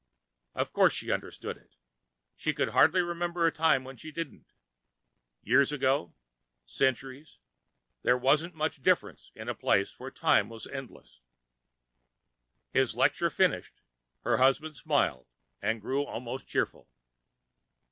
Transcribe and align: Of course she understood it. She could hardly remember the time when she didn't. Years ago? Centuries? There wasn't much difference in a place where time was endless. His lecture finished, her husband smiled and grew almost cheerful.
Of 0.55 0.73
course 0.73 0.93
she 0.93 1.11
understood 1.11 1.57
it. 1.57 1.75
She 2.35 2.53
could 2.53 2.69
hardly 2.69 3.03
remember 3.03 3.45
the 3.45 3.55
time 3.55 3.83
when 3.83 3.97
she 3.97 4.11
didn't. 4.11 4.47
Years 5.43 5.71
ago? 5.71 6.15
Centuries? 6.65 7.37
There 8.01 8.17
wasn't 8.17 8.55
much 8.55 8.81
difference 8.81 9.29
in 9.35 9.47
a 9.47 9.53
place 9.53 9.99
where 9.99 10.09
time 10.09 10.49
was 10.49 10.65
endless. 10.65 11.21
His 12.71 12.95
lecture 12.95 13.29
finished, 13.29 13.79
her 14.21 14.37
husband 14.37 14.75
smiled 14.75 15.27
and 15.61 15.79
grew 15.79 16.01
almost 16.03 16.47
cheerful. 16.47 16.89